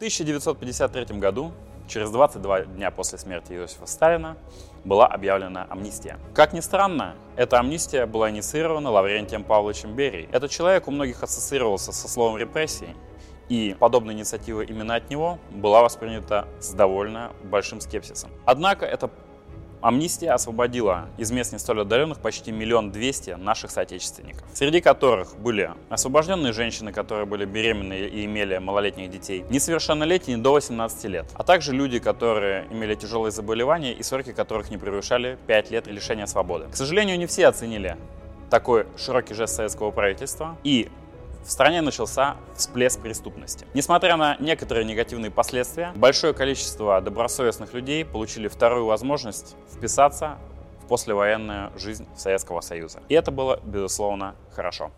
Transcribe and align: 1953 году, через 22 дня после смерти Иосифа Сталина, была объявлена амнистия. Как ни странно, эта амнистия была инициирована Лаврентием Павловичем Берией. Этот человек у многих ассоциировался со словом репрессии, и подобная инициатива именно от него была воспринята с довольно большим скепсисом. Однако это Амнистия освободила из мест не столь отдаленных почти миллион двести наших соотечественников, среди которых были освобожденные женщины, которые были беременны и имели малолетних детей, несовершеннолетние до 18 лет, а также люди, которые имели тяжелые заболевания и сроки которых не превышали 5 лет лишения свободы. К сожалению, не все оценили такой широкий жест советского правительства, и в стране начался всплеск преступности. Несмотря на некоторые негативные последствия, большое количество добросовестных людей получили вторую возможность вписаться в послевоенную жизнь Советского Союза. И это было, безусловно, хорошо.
1953 0.00 1.18
году, 1.18 1.52
через 1.86 2.10
22 2.10 2.62
дня 2.62 2.90
после 2.90 3.18
смерти 3.18 3.52
Иосифа 3.52 3.84
Сталина, 3.84 4.38
была 4.82 5.06
объявлена 5.06 5.66
амнистия. 5.68 6.18
Как 6.32 6.54
ни 6.54 6.60
странно, 6.60 7.16
эта 7.36 7.58
амнистия 7.58 8.06
была 8.06 8.30
инициирована 8.30 8.90
Лаврентием 8.90 9.44
Павловичем 9.44 9.94
Берией. 9.94 10.26
Этот 10.32 10.50
человек 10.50 10.88
у 10.88 10.90
многих 10.90 11.22
ассоциировался 11.22 11.92
со 11.92 12.08
словом 12.08 12.38
репрессии, 12.38 12.96
и 13.50 13.76
подобная 13.78 14.14
инициатива 14.14 14.62
именно 14.62 14.94
от 14.94 15.10
него 15.10 15.38
была 15.50 15.82
воспринята 15.82 16.48
с 16.60 16.72
довольно 16.72 17.32
большим 17.44 17.82
скепсисом. 17.82 18.30
Однако 18.46 18.86
это 18.86 19.10
Амнистия 19.82 20.32
освободила 20.32 21.08
из 21.16 21.30
мест 21.30 21.52
не 21.52 21.58
столь 21.58 21.82
отдаленных 21.82 22.18
почти 22.18 22.52
миллион 22.52 22.92
двести 22.92 23.30
наших 23.30 23.70
соотечественников, 23.70 24.44
среди 24.52 24.82
которых 24.82 25.38
были 25.38 25.70
освобожденные 25.88 26.52
женщины, 26.52 26.92
которые 26.92 27.24
были 27.24 27.46
беременны 27.46 27.94
и 27.94 28.26
имели 28.26 28.58
малолетних 28.58 29.08
детей, 29.10 29.44
несовершеннолетние 29.48 30.36
до 30.36 30.52
18 30.52 31.04
лет, 31.04 31.26
а 31.34 31.44
также 31.44 31.72
люди, 31.72 31.98
которые 31.98 32.66
имели 32.70 32.94
тяжелые 32.94 33.32
заболевания 33.32 33.94
и 33.94 34.02
сроки 34.02 34.32
которых 34.32 34.70
не 34.70 34.76
превышали 34.76 35.38
5 35.46 35.70
лет 35.70 35.86
лишения 35.86 36.26
свободы. 36.26 36.66
К 36.70 36.76
сожалению, 36.76 37.18
не 37.18 37.26
все 37.26 37.46
оценили 37.46 37.96
такой 38.50 38.86
широкий 38.98 39.32
жест 39.32 39.56
советского 39.56 39.92
правительства, 39.92 40.58
и 40.62 40.90
в 41.44 41.50
стране 41.50 41.80
начался 41.80 42.36
всплеск 42.54 43.00
преступности. 43.00 43.66
Несмотря 43.74 44.16
на 44.16 44.36
некоторые 44.38 44.84
негативные 44.84 45.30
последствия, 45.30 45.92
большое 45.96 46.34
количество 46.34 47.00
добросовестных 47.00 47.72
людей 47.74 48.04
получили 48.04 48.48
вторую 48.48 48.86
возможность 48.86 49.56
вписаться 49.72 50.38
в 50.82 50.86
послевоенную 50.88 51.72
жизнь 51.78 52.06
Советского 52.16 52.60
Союза. 52.60 53.00
И 53.08 53.14
это 53.14 53.30
было, 53.30 53.60
безусловно, 53.64 54.34
хорошо. 54.52 54.90